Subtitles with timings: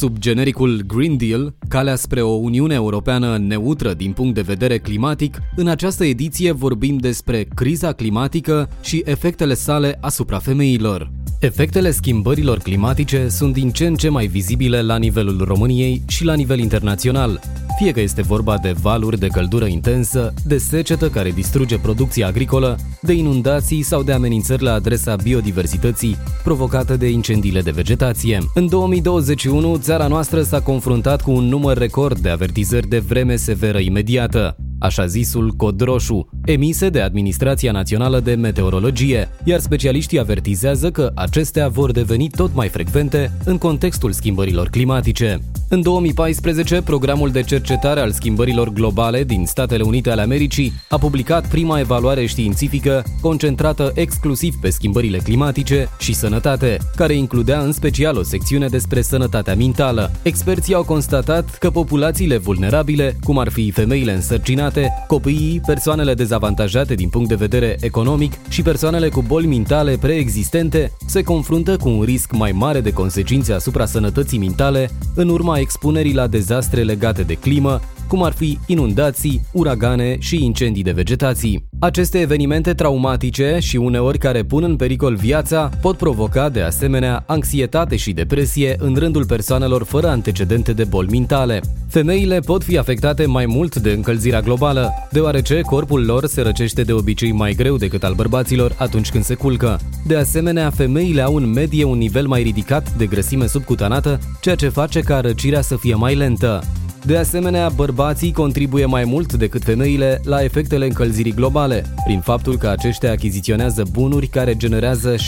[0.00, 5.38] Sub genericul Green Deal, calea spre o Uniune Europeană neutră din punct de vedere climatic,
[5.56, 11.10] în această ediție vorbim despre criza climatică și efectele sale asupra femeilor.
[11.40, 16.34] Efectele schimbărilor climatice sunt din ce în ce mai vizibile la nivelul României și la
[16.34, 17.40] nivel internațional,
[17.82, 22.78] fie că este vorba de valuri de căldură intensă, de secetă care distruge producția agricolă,
[23.02, 28.38] de inundații sau de amenințări la adresa biodiversității provocate de incendiile de vegetație.
[28.54, 33.78] În 2021, țara noastră s-a confruntat cu un număr record de avertizări de vreme severă
[33.78, 41.10] imediată așa zisul cod roșu, emise de Administrația Națională de Meteorologie, iar specialiștii avertizează că
[41.14, 45.40] acestea vor deveni tot mai frecvente în contextul schimbărilor climatice.
[45.68, 51.48] În 2014, programul de cercetare al schimbărilor globale din Statele Unite ale Americii a publicat
[51.48, 58.22] prima evaluare științifică concentrată exclusiv pe schimbările climatice și sănătate, care includea în special o
[58.22, 60.10] secțiune despre sănătatea mentală.
[60.22, 64.69] Experții au constatat că populațiile vulnerabile, cum ar fi femeile însărcinate,
[65.06, 71.22] copiii, persoanele dezavantajate din punct de vedere economic și persoanele cu boli mentale preexistente, se
[71.22, 76.26] confruntă cu un risc mai mare de consecințe asupra sănătății mentale în urma expunerii la
[76.26, 81.69] dezastre legate de climă, cum ar fi inundații, uragane și incendii de vegetații.
[81.82, 87.96] Aceste evenimente traumatice și uneori care pun în pericol viața pot provoca de asemenea anxietate
[87.96, 91.60] și depresie în rândul persoanelor fără antecedente de boli mentale.
[91.88, 96.92] Femeile pot fi afectate mai mult de încălzirea globală, deoarece corpul lor se răcește de
[96.92, 99.78] obicei mai greu decât al bărbaților atunci când se culcă.
[100.06, 104.68] De asemenea, femeile au în medie un nivel mai ridicat de grăsime subcutanată, ceea ce
[104.68, 106.62] face ca răcirea să fie mai lentă.
[107.04, 112.68] De asemenea, bărbații contribuie mai mult decât femeile la efectele încălzirii globale, prin faptul că
[112.68, 115.18] aceștia achiziționează bunuri care generează 16%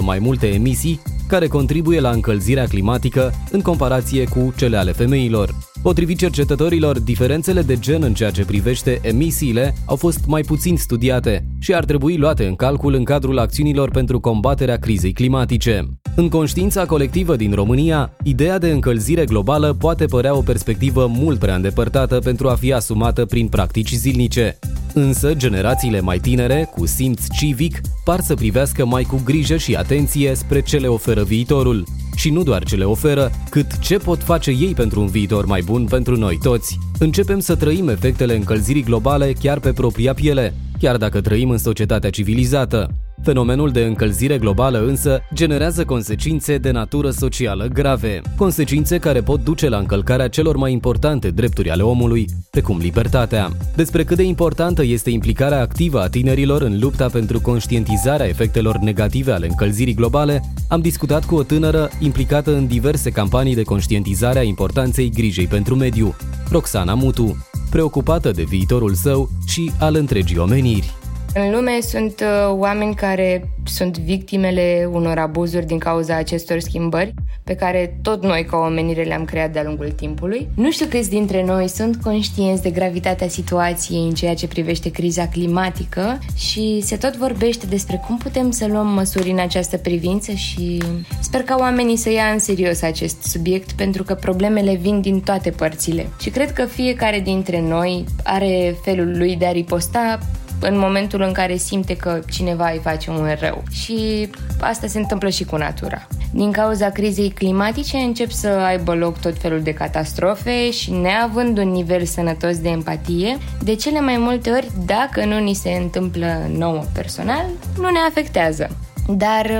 [0.00, 5.71] mai multe emisii, care contribuie la încălzirea climatică în comparație cu cele ale femeilor.
[5.82, 11.46] Potrivit cercetătorilor, diferențele de gen în ceea ce privește emisiile au fost mai puțin studiate
[11.58, 15.88] și ar trebui luate în calcul în cadrul acțiunilor pentru combaterea crizei climatice.
[16.16, 21.54] În conștiința colectivă din România, ideea de încălzire globală poate părea o perspectivă mult prea
[21.54, 24.58] îndepărtată pentru a fi asumată prin practici zilnice.
[24.94, 30.34] Însă, generațiile mai tinere, cu simț civic, par să privească mai cu grijă și atenție
[30.34, 31.84] spre ce le oferă viitorul.
[32.14, 35.62] Și nu doar ce le oferă, cât ce pot face ei pentru un viitor mai
[35.64, 36.78] bun pentru noi toți.
[36.98, 42.10] Începem să trăim efectele încălzirii globale chiar pe propria piele, chiar dacă trăim în societatea
[42.10, 43.01] civilizată.
[43.22, 49.68] Fenomenul de încălzire globală însă generează consecințe de natură socială grave, consecințe care pot duce
[49.68, 53.50] la încălcarea celor mai importante drepturi ale omului, precum libertatea.
[53.76, 59.32] Despre cât de importantă este implicarea activă a tinerilor în lupta pentru conștientizarea efectelor negative
[59.32, 64.42] ale încălzirii globale, am discutat cu o tânără implicată în diverse campanii de conștientizare a
[64.42, 66.14] importanței grijei pentru mediu,
[66.50, 71.01] Roxana Mutu, preocupată de viitorul său și al întregii omeniri.
[71.34, 77.54] În lume sunt uh, oameni care sunt victimele unor abuzuri din cauza acestor schimbări pe
[77.54, 80.48] care tot noi ca omenire le-am creat de-a lungul timpului.
[80.54, 85.26] Nu știu câți dintre noi sunt conștienți de gravitatea situației în ceea ce privește criza
[85.26, 90.82] climatică și se tot vorbește despre cum putem să luăm măsuri în această privință și
[91.20, 95.50] sper ca oamenii să ia în serios acest subiect pentru că problemele vin din toate
[95.50, 96.08] părțile.
[96.20, 100.18] Și cred că fiecare dintre noi are felul lui de a riposta
[100.62, 103.62] în momentul în care simte că cineva îi face un rău.
[103.70, 104.28] Și
[104.60, 106.06] asta se întâmplă și cu natura.
[106.32, 111.68] Din cauza crizei climatice încep să aibă loc tot felul de catastrofe și neavând un
[111.68, 116.84] nivel sănătos de empatie, de cele mai multe ori, dacă nu ni se întâmplă nouă
[116.92, 117.44] personal,
[117.76, 118.76] nu ne afectează.
[119.08, 119.50] Dar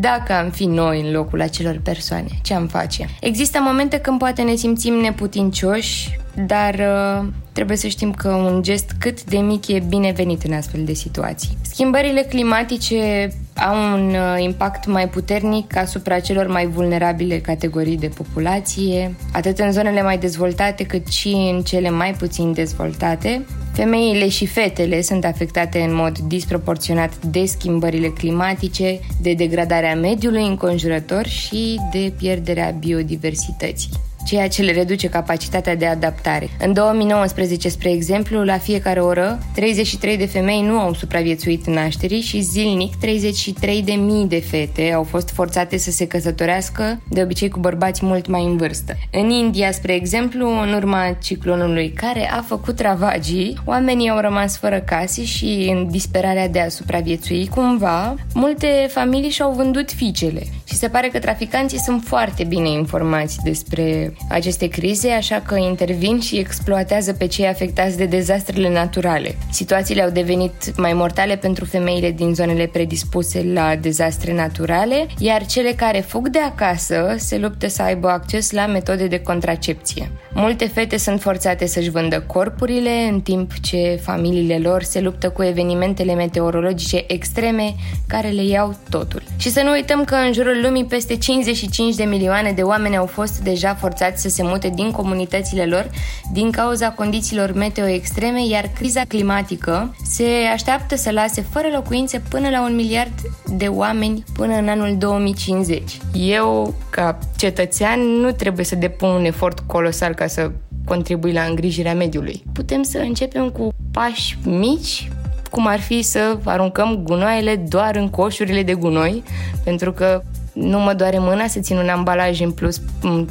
[0.00, 3.08] dacă am fi noi în locul acelor persoane, ce am face?
[3.20, 8.90] Există momente când poate ne simțim neputincioși, dar uh, trebuie să știm că un gest
[8.98, 11.56] cât de mic e binevenit în astfel de situații.
[11.60, 19.14] Schimbările climatice au un uh, impact mai puternic asupra celor mai vulnerabile categorii de populație,
[19.32, 23.44] atât în zonele mai dezvoltate cât și în cele mai puțin dezvoltate.
[23.72, 31.26] Femeile și fetele sunt afectate în mod disproporționat de schimbările climatice, de degradarea mediului înconjurător
[31.26, 33.90] și de pierderea biodiversității.
[34.26, 36.48] Ceea ce le reduce capacitatea de adaptare.
[36.58, 42.40] În 2019, spre exemplu, la fiecare oră, 33 de femei nu au supraviețuit nașterii și
[42.40, 47.58] zilnic 33 de mii de fete au fost forțate să se căsătorească, de obicei cu
[47.58, 48.96] bărbați mult mai în vârstă.
[49.12, 54.80] În India, spre exemplu, în urma ciclonului care a făcut ravagii, oamenii au rămas fără
[54.80, 60.42] case și în disperarea de a supraviețui cumva, multe familii și-au vândut fiicele.
[60.64, 66.20] Și se pare că traficanții sunt foarte bine informați despre aceste crize, așa că intervin
[66.20, 69.36] și exploatează pe cei afectați de dezastrele naturale.
[69.50, 75.72] Situațiile au devenit mai mortale pentru femeile din zonele predispuse la dezastre naturale, iar cele
[75.72, 80.10] care fug de acasă se luptă să aibă acces la metode de contracepție.
[80.34, 85.42] Multe fete sunt forțate să-și vândă corpurile, în timp ce familiile lor se luptă cu
[85.42, 87.74] evenimentele meteorologice extreme
[88.06, 89.22] care le iau totul.
[89.36, 93.06] Și să nu uităm că în jurul lumii peste 55 de milioane de oameni au
[93.06, 95.90] fost deja forțați să se mute din comunitățile lor
[96.32, 102.48] din cauza condițiilor meteo extreme, iar criza climatică se așteaptă să lase fără locuințe până
[102.48, 103.12] la un miliard
[103.56, 105.98] de oameni până în anul 2050.
[106.14, 110.50] Eu, ca cetățean, nu trebuie să depun un efort colosal ca să
[110.84, 112.42] contribui la îngrijirea mediului.
[112.52, 115.08] Putem să începem cu pași mici,
[115.50, 119.22] cum ar fi să aruncăm gunoaiele doar în coșurile de gunoi,
[119.64, 120.22] pentru că
[120.52, 122.80] nu mă doare mâna să țin un ambalaj în plus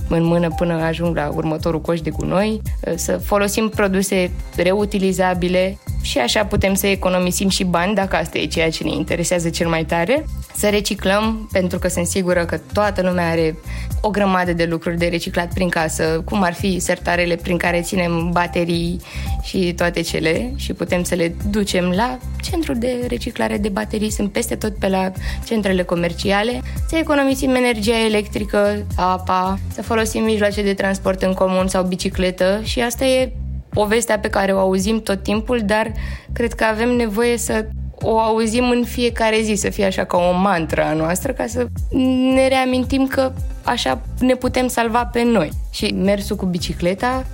[0.10, 2.62] în mână până ajung la următorul coș de gunoi,
[2.96, 8.70] să folosim produse reutilizabile și așa putem să economisim și bani, dacă asta e ceea
[8.70, 10.26] ce ne interesează cel mai tare,
[10.56, 13.56] să reciclăm, pentru că sunt sigură că toată lumea are
[14.02, 18.30] o grămadă de lucruri de reciclat prin casă, cum ar fi sertarele prin care ținem
[18.32, 19.02] baterii
[19.42, 24.32] și toate cele și putem să le ducem la centrul de reciclare de baterii, sunt
[24.32, 25.12] peste tot pe la
[25.46, 26.62] centrele comerciale,
[26.92, 32.82] să economisim energia electrică, apa, să folosim mijloace de transport în comun sau bicicletă și
[32.82, 33.34] asta e
[33.70, 35.92] povestea pe care o auzim tot timpul, dar
[36.34, 37.66] cred că avem nevoie să
[38.02, 41.66] o auzim în fiecare zi, să fie așa ca o mantra a noastră, ca să
[42.34, 43.32] ne reamintim că
[43.64, 45.50] așa ne putem salva pe noi.
[45.72, 47.26] Și mersul cu bicicleta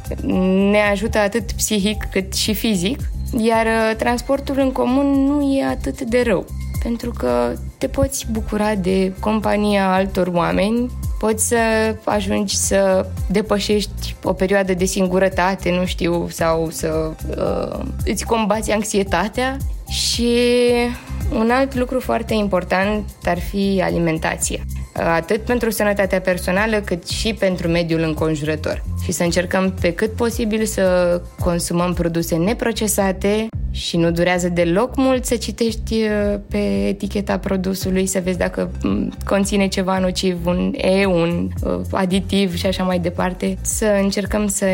[0.72, 3.00] ne ajută atât psihic cât și fizic,
[3.38, 6.46] iar uh, transportul în comun nu e atât de rău
[6.88, 11.58] pentru că te poți bucura de compania altor oameni, poți să
[12.04, 19.58] ajungi să depășești o perioadă de singurătate, nu știu, sau să uh, îți combați anxietatea
[19.90, 20.32] și
[21.34, 24.60] un alt lucru foarte important ar fi alimentația
[24.94, 28.84] atât pentru sănătatea personală cât și pentru mediul înconjurător.
[29.04, 33.48] Și să încercăm pe cât posibil să consumăm produse neprocesate
[33.78, 39.14] și nu durează deloc mult să citești uh, pe eticheta produsului, să vezi dacă mm,
[39.26, 43.58] conține ceva nociv, un E, un uh, aditiv și așa mai departe.
[43.62, 44.66] Să încercăm să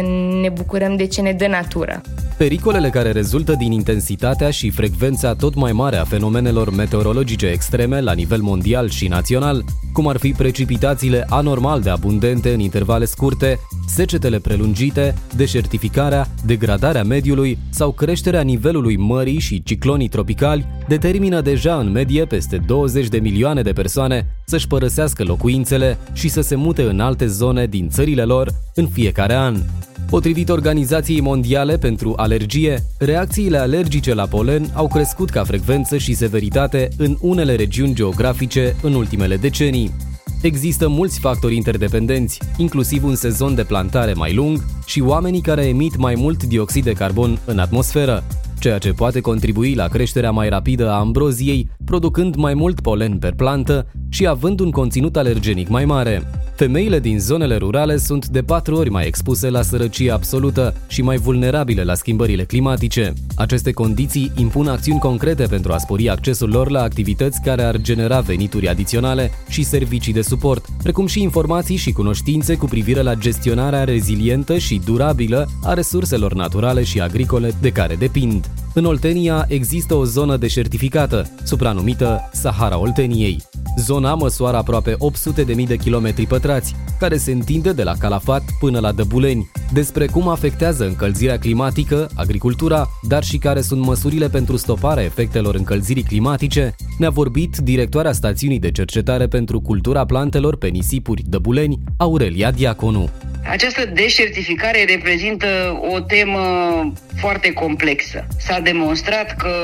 [0.41, 2.01] ne bucurăm de ce ne dă natura.
[2.37, 8.13] Pericolele care rezultă din intensitatea și frecvența tot mai mare a fenomenelor meteorologice extreme la
[8.13, 9.63] nivel mondial și național,
[9.93, 17.57] cum ar fi precipitațiile anormal de abundente în intervale scurte, secetele prelungite, deșertificarea, degradarea mediului
[17.69, 23.61] sau creșterea nivelului mării și ciclonii tropicali, determină deja în medie peste 20 de milioane
[23.61, 28.51] de persoane să-și părăsească locuințele și să se mute în alte zone din țările lor
[28.75, 29.55] în fiecare an.
[30.09, 36.89] Potrivit Organizației Mondiale pentru Alergie, reacțiile alergice la polen au crescut ca frecvență și severitate
[36.97, 39.91] în unele regiuni geografice în ultimele decenii.
[40.41, 45.97] Există mulți factori interdependenți, inclusiv un sezon de plantare mai lung și oamenii care emit
[45.97, 48.23] mai mult dioxid de carbon în atmosferă,
[48.63, 53.33] ceea ce poate contribui la creșterea mai rapidă a ambroziei, producând mai mult polen per
[53.33, 56.29] plantă și având un conținut alergenic mai mare.
[56.55, 61.17] Femeile din zonele rurale sunt de patru ori mai expuse la sărăcie absolută și mai
[61.17, 63.13] vulnerabile la schimbările climatice.
[63.35, 68.19] Aceste condiții impun acțiuni concrete pentru a spori accesul lor la activități care ar genera
[68.19, 73.83] venituri adiționale și servicii de suport, precum și informații și cunoștințe cu privire la gestionarea
[73.83, 78.49] rezilientă și durabilă a resurselor naturale și agricole de care depind.
[78.75, 83.41] În Oltenia există o zonă deșertificată, supranumită Sahara Olteniei.
[83.77, 84.95] Zona măsoară aproape
[85.55, 89.51] 800.000 de kilometri pătrați, care se întinde de la Calafat până la Dăbuleni.
[89.73, 96.03] Despre cum afectează încălzirea climatică, agricultura, dar și care sunt măsurile pentru stoparea efectelor încălzirii
[96.03, 103.09] climatice, ne-a vorbit directoarea stațiunii de cercetare pentru cultura plantelor pe nisipuri Dăbuleni, Aurelia Diaconu.
[103.45, 108.27] Această deșertificare reprezintă o temă foarte complexă.
[108.37, 109.55] S-a demonstrat că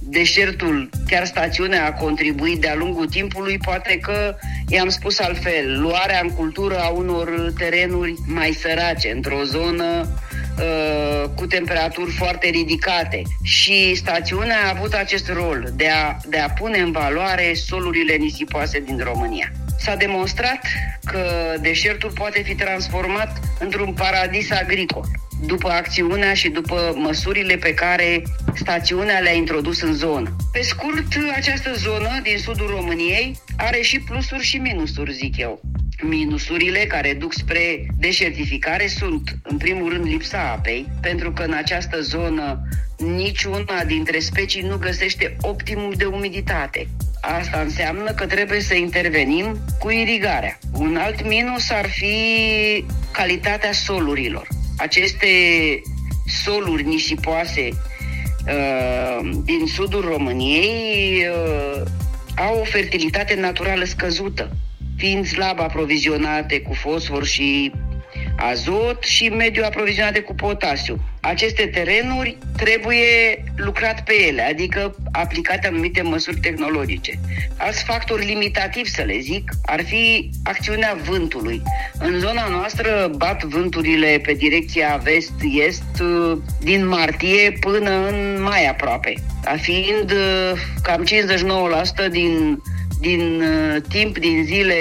[0.00, 4.36] deșertul, chiar stațiunea, a contribuit de-a lungul timpului, poate că,
[4.68, 10.08] i-am spus altfel, luarea în cultură a unor terenuri mai sărace, într-o zonă
[10.58, 16.50] uh, cu temperaturi foarte ridicate și stațiunea a avut acest rol de a, de a
[16.50, 19.52] pune în valoare solurile nisipoase din România.
[19.78, 20.60] S-a demonstrat
[21.04, 25.04] că deșertul poate fi transformat într-un paradis agricol
[25.40, 28.22] după acțiunea și după măsurile pe care
[28.54, 30.36] stațiunea le-a introdus în zonă.
[30.52, 35.60] Pe scurt, această zonă din sudul României are și plusuri și minusuri, zic eu.
[36.02, 42.00] Minusurile care duc spre deșertificare sunt, în primul rând, lipsa apei, pentru că în această
[42.00, 46.88] zonă niciuna dintre specii nu găsește optimum de umiditate.
[47.20, 50.58] Asta înseamnă că trebuie să intervenim cu irigarea.
[50.72, 52.14] Un alt minus ar fi
[53.12, 54.48] calitatea solurilor.
[54.76, 55.26] Aceste
[56.44, 61.82] soluri nisipoase uh, din sudul României uh,
[62.36, 64.56] au o fertilitate naturală scăzută,
[64.98, 67.72] fiind slab aprovizionate cu fosfor și
[68.36, 71.00] azot și mediu aprovizionate cu potasiu.
[71.20, 77.18] Aceste terenuri trebuie lucrat pe ele, adică aplicate anumite măsuri tehnologice.
[77.56, 81.62] Alți factori limitativi, să le zic, ar fi acțiunea vântului.
[81.98, 86.02] În zona noastră bat vânturile pe direcția vest-est
[86.60, 89.14] din martie până în mai aproape,
[89.60, 90.12] fiind
[90.82, 91.04] cam
[92.06, 92.62] 59% din
[93.00, 94.76] din uh, timp, din zile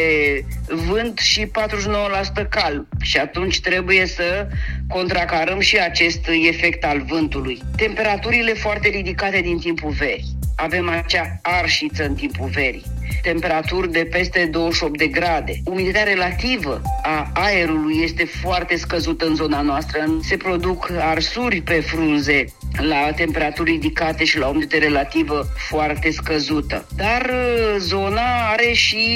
[0.67, 2.88] vânt și 49% calm.
[3.01, 4.47] Și atunci trebuie să
[4.88, 7.62] contracarăm și acest efect al vântului.
[7.75, 10.36] Temperaturile foarte ridicate din timpul verii.
[10.55, 12.83] Avem acea arșiță în timpul verii
[13.21, 15.62] temperaturi de peste 28 de grade.
[15.65, 20.17] Umiditatea relativă a aerului este foarte scăzută în zona noastră.
[20.21, 22.45] Se produc arsuri pe frunze
[22.77, 26.88] la temperaturi ridicate și la umiditate relativă foarte scăzută.
[26.96, 29.07] Dar uh, zona are și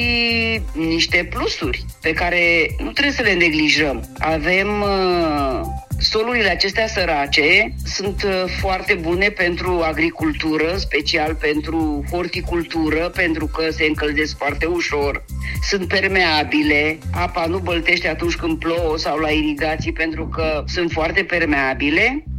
[0.74, 4.10] niște plusuri pe care nu trebuie să le neglijăm.
[4.20, 5.62] Avem uh,
[6.02, 13.86] Solurile acestea sărace sunt uh, foarte bune pentru agricultură, special pentru horticultură, pentru că se
[13.86, 15.26] încălzesc foarte ușor.
[15.70, 21.24] Sunt permeabile, apa nu băltește atunci când plouă sau la irigații pentru că sunt foarte
[21.24, 22.31] permeabile Uh,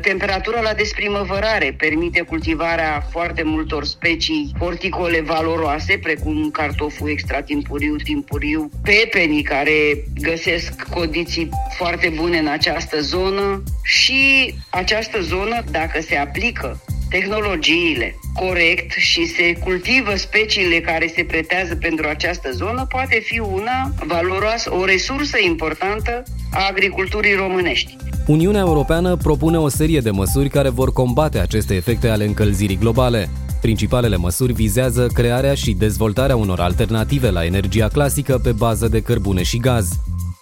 [0.00, 9.42] temperatura la desprimăvărare permite cultivarea foarte multor specii horticole valoroase, precum cartoful extratimpuriu, timpuriu, pepenii
[9.42, 18.14] care găsesc condiții foarte bune în această zonă și această zonă, dacă se aplică tehnologiile
[18.34, 24.74] corect și se cultivă speciile care se pretează pentru această zonă, poate fi una valoroasă,
[24.74, 27.96] o resursă importantă a agriculturii românești.
[28.26, 33.28] Uniunea Europeană propune o serie de măsuri care vor combate aceste efecte ale încălzirii globale.
[33.60, 39.42] Principalele măsuri vizează crearea și dezvoltarea unor alternative la energia clasică pe bază de cărbune
[39.42, 39.88] și gaz.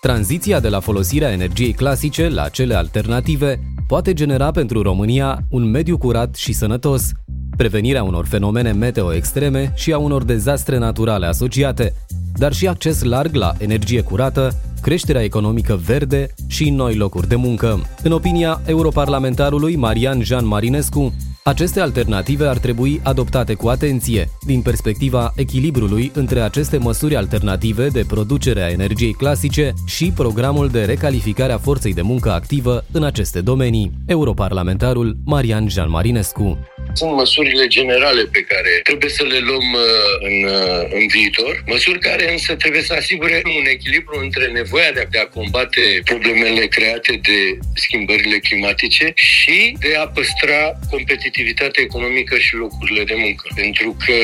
[0.01, 5.99] Tranziția de la folosirea energiei clasice la cele alternative poate genera pentru România un mediu
[5.99, 7.13] curat și sănătos,
[7.57, 11.95] prevenirea unor fenomene meteo extreme și a unor dezastre naturale asociate,
[12.37, 17.81] dar și acces larg la energie curată, creșterea economică verde și noi locuri de muncă.
[18.03, 21.13] În opinia europarlamentarului Marian Jean Marinescu,
[21.49, 28.05] aceste alternative ar trebui adoptate cu atenție, din perspectiva echilibrului între aceste măsuri alternative de
[28.09, 33.41] producere a energiei clasice și programul de recalificare a forței de muncă activă în aceste
[33.41, 33.91] domenii.
[34.07, 36.59] Europarlamentarul Marian Jean Marinescu.
[36.93, 41.99] Sunt măsurile generale pe care trebuie să le luăm uh, în, uh, în viitor, măsuri
[41.99, 47.39] care însă trebuie să asigure un echilibru între nevoia de a combate problemele create de
[47.75, 51.37] schimbările climatice și de a păstra competitivitatea
[51.77, 53.49] economică și locurile de muncă.
[53.55, 54.15] Pentru că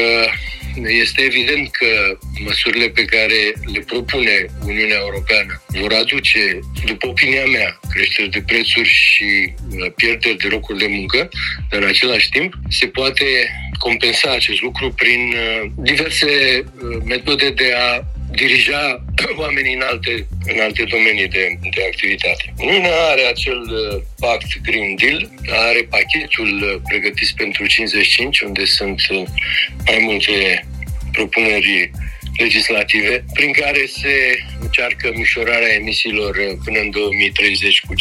[1.02, 7.80] este evident că măsurile pe care le propune Uniunea Europeană vor aduce, după opinia mea,
[7.90, 11.28] creșteri de prețuri și uh, pierderi de locuri de muncă,
[11.70, 13.24] dar în același timp se poate
[13.78, 18.04] compensa acest lucru prin uh, diverse uh, metode de a
[18.34, 19.04] dirija
[19.44, 22.54] oamenii în alte, în alte domenii de, de activitate.
[22.58, 23.60] Uniunea are acel
[24.18, 29.00] pact Green Deal, are pachetul pregătit pentru 55, unde sunt
[29.86, 30.66] mai multe
[31.12, 31.90] propuneri
[32.36, 37.96] legislative pprin care se încearcă mișorarea emisiilor până în 2030 cu 55%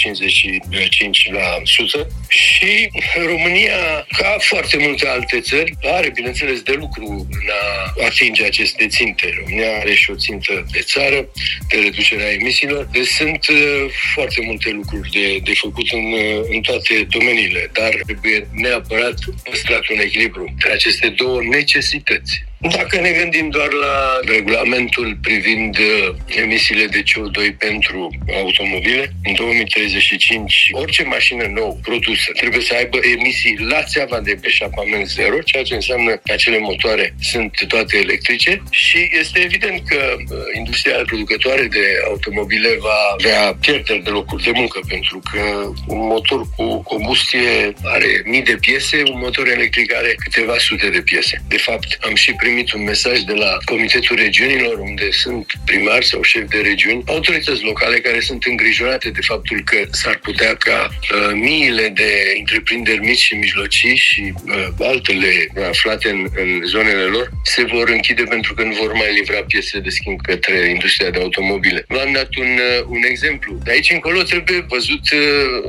[2.27, 2.89] și
[3.25, 9.33] România, ca foarte multe alte țări, are, bineînțeles, de lucru în a atinge aceste ținte.
[9.39, 11.29] România are și o țintă de țară
[11.69, 12.87] de reducerea emisiilor.
[12.91, 18.01] Deci sunt uh, foarte multe lucruri de, de făcut în, uh, în toate domeniile, dar
[18.05, 22.43] trebuie neapărat păstrat un echilibru între aceste două necesități.
[22.71, 30.69] Dacă ne gândim doar la regulamentul privind uh, emisiile de CO2 pentru automobile, în 2035
[30.71, 35.73] orice mașină nouă produsă trebuie să aibă emisii la țeava de beșapament zero, ceea ce
[35.73, 41.85] înseamnă că acele motoare sunt toate electrice și este evident că uh, industria producătoare de
[42.07, 45.41] automobile va avea pierderi de locuri de muncă pentru că
[45.87, 51.01] un motor cu combustie are mii de piese, un motor electric are câteva sute de
[51.01, 51.43] piese.
[51.47, 56.05] De fapt, am și primit primit un mesaj de la Comitetul Regiunilor, unde sunt primari
[56.05, 60.89] sau șefi de regiuni, autorități locale care sunt îngrijorate de faptul că s-ar putea ca
[60.89, 67.29] uh, miile de întreprinderi mici și mijlocii și uh, altele aflate în, în zonele lor
[67.43, 71.19] se vor închide pentru că nu vor mai livra piese de schimb către industria de
[71.19, 71.85] automobile.
[71.87, 73.59] V-am dat un, uh, un exemplu.
[73.63, 75.19] De aici încolo trebuie văzut uh,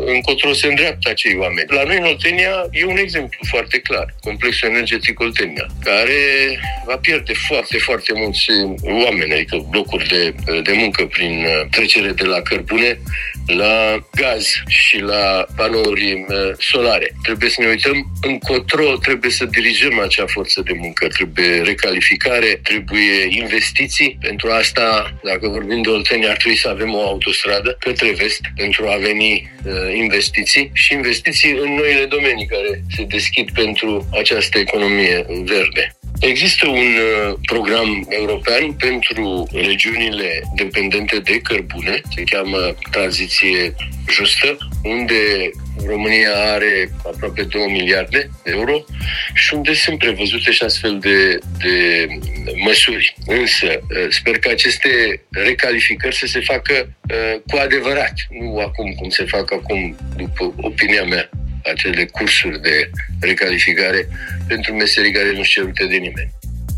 [0.06, 1.66] încotro se îndreaptă acei oameni.
[1.68, 4.14] La noi în Oltenia e un exemplu foarte clar.
[4.20, 6.20] Complexul energetic Oltenia, care
[6.86, 8.46] va pierde foarte, foarte mulți
[8.82, 12.98] oameni, adică locuri de, de muncă prin uh, trecere de la cărbune
[13.46, 17.10] la gaz și la panouri uh, solare.
[17.22, 23.26] Trebuie să ne uităm încotro, trebuie să dirijăm acea forță de muncă, trebuie recalificare, trebuie
[23.28, 24.18] investiții.
[24.20, 28.88] Pentru asta, dacă vorbim de Oltenia, ar trebui să avem o autostradă către vest pentru
[28.88, 35.26] a veni uh, investiții și investiții în noile domenii care se deschid pentru această economie
[35.44, 35.96] verde.
[36.20, 43.74] Există un uh, program european pentru regiunile dependente de cărbune, se cheamă Tranziție
[44.10, 45.50] Justă, unde
[45.86, 48.84] România are aproape 2 miliarde de euro
[49.34, 52.06] și unde sunt prevăzute și astfel de, de
[52.64, 53.14] măsuri.
[53.26, 59.08] Însă, uh, sper că aceste recalificări să se facă uh, cu adevărat, nu acum cum
[59.08, 61.30] se fac acum, după opinia mea
[61.72, 62.90] acele cursuri de
[63.20, 64.08] recalificare
[64.46, 66.32] pentru meserii care nu sunt cerute de nimeni.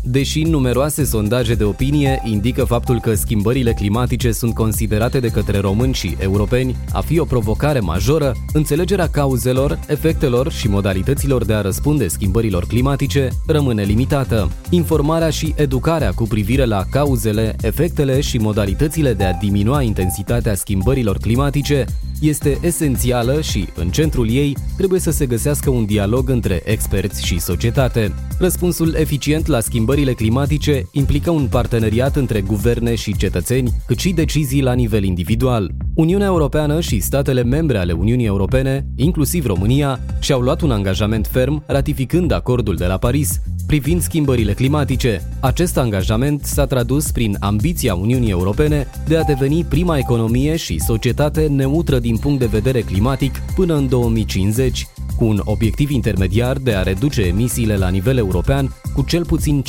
[0.09, 5.93] Deși numeroase sondaje de opinie indică faptul că schimbările climatice sunt considerate de către români
[5.93, 12.07] și europeni a fi o provocare majoră, înțelegerea cauzelor, efectelor și modalităților de a răspunde
[12.07, 14.51] schimbărilor climatice rămâne limitată.
[14.69, 21.17] Informarea și educarea cu privire la cauzele, efectele și modalitățile de a diminua intensitatea schimbărilor
[21.17, 21.85] climatice
[22.21, 27.39] este esențială și, în centrul ei, trebuie să se găsească un dialog între experți și
[27.39, 28.13] societate.
[28.39, 34.61] Răspunsul eficient la schimbările climatice implică un parteneriat între guverne și cetățeni, cât și decizii
[34.61, 35.71] la nivel individual.
[35.95, 41.63] Uniunea Europeană și statele membre ale Uniunii Europene, inclusiv România, și-au luat un angajament ferm
[41.67, 45.27] ratificând acordul de la Paris privind schimbările climatice.
[45.39, 51.47] Acest angajament s-a tradus prin ambiția Uniunii Europene de a deveni prima economie și societate
[51.47, 56.81] neutră din punct de vedere climatic până în 2050, cu un obiectiv intermediar de a
[56.81, 59.63] reduce emisiile la nivel european cu cel puțin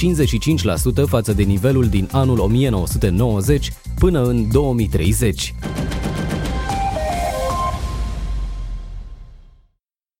[1.02, 5.54] 55% față de nivelul din anul 1990 până în 2030.